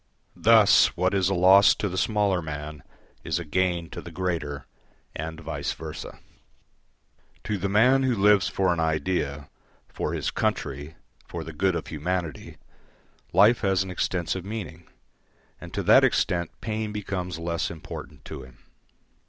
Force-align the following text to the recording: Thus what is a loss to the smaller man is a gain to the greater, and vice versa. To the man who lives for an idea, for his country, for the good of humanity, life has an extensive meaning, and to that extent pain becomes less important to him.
Thus 0.41 0.97
what 0.97 1.13
is 1.13 1.29
a 1.29 1.35
loss 1.35 1.75
to 1.75 1.87
the 1.87 1.95
smaller 1.95 2.41
man 2.41 2.81
is 3.23 3.37
a 3.37 3.45
gain 3.45 3.87
to 3.91 4.01
the 4.01 4.09
greater, 4.09 4.65
and 5.15 5.39
vice 5.39 5.73
versa. 5.73 6.17
To 7.43 7.59
the 7.59 7.69
man 7.69 8.01
who 8.01 8.15
lives 8.15 8.47
for 8.47 8.73
an 8.73 8.79
idea, 8.79 9.47
for 9.87 10.13
his 10.13 10.31
country, 10.31 10.95
for 11.27 11.43
the 11.43 11.53
good 11.53 11.75
of 11.75 11.85
humanity, 11.85 12.57
life 13.31 13.59
has 13.61 13.83
an 13.83 13.91
extensive 13.91 14.43
meaning, 14.43 14.87
and 15.59 15.71
to 15.75 15.83
that 15.83 16.03
extent 16.03 16.49
pain 16.61 16.91
becomes 16.91 17.37
less 17.37 17.69
important 17.69 18.25
to 18.25 18.41
him. 18.41 18.57